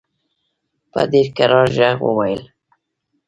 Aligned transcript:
په 0.91 1.01
ډېر 1.11 1.27
کرار 1.37 1.67
ږغ 1.77 1.97
وویل. 2.05 2.41